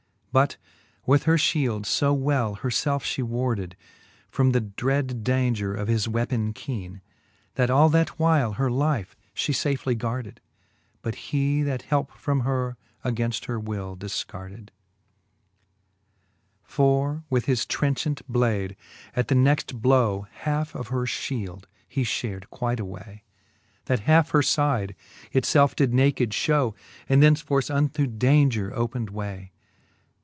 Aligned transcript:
But 0.33 0.55
with 1.05 1.23
her 1.23 1.35
fliield 1.35 1.85
fo 1.85 2.13
well 2.13 2.55
her 2.55 2.69
felfe 2.69 3.01
flie 3.03 3.21
warded, 3.21 3.75
From 4.29 4.51
the 4.51 4.61
dread 4.61 5.25
daunger 5.25 5.77
of 5.77 5.89
his 5.89 6.07
weapon 6.07 6.53
keene. 6.53 7.01
That 7.55 7.69
all 7.69 7.89
that 7.89 8.17
while 8.17 8.53
her 8.53 8.71
life 8.71 9.17
flie 9.35 9.51
fafely 9.53 9.97
garded: 9.97 10.39
But 11.01 11.15
he 11.15 11.63
that 11.63 11.81
helpe 11.81 12.11
from 12.13 12.39
her 12.47 12.77
againft 13.03 13.47
her 13.47 13.59
will 13.59 13.97
difcarded* 13.97 14.69
IX. 14.69 14.71
For 16.63 17.11
yo 17.11 17.17
^he 17.17 17.19
fifth 17.19 17.27
Booke 17.27 17.27
of 17.27 17.27
Canto 17.27 17.27
V. 17.27 17.27
IX. 17.27 17.27
For 17.27 17.27
with 17.29 17.45
his 17.47 17.65
trenchant 17.65 18.27
blade 18.29 18.75
at 19.13 19.27
the 19.27 19.35
next 19.35 19.81
blow 19.81 20.27
Halfe 20.45 20.73
of 20.73 20.87
her 20.87 21.03
Ihield 21.05 21.65
he 21.89 22.03
fliared 22.05 22.47
quite 22.49 22.79
away, 22.79 23.25
That 23.87 24.05
halfe 24.07 24.29
her 24.29 24.41
fide 24.43 24.95
it 25.33 25.43
felfe 25.43 25.75
did 25.75 25.93
naked 25.93 26.29
Ihow, 26.29 26.73
And 27.09 27.21
thenceforth 27.21 27.69
unto 27.69 28.07
daunger 28.07 28.71
opened 28.71 29.09
way. 29.09 29.51